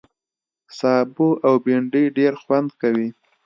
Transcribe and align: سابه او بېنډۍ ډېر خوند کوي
سابه 0.77 1.27
او 1.47 1.53
بېنډۍ 1.65 2.05
ډېر 2.17 2.33
خوند 2.41 2.69
کوي 2.81 3.09